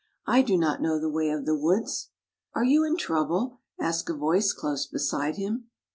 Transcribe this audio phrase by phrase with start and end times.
[0.35, 2.09] "I do not know the way of the woods.""
[2.55, 5.69] Are you in trouble?" asked a voice close beside him.